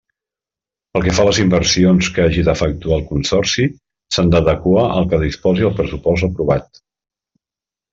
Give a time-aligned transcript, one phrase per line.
[0.95, 3.69] Pel que fa a les inversions que hagi d'efectuar el Consorci,
[4.17, 6.87] s'han d'adequar al que disposi el pressupost aprovat.